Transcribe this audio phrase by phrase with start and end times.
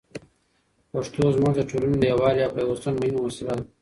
[0.91, 3.63] پښتو زموږ د ټولني د یووالي او پېوستون مهمه وسیله ده.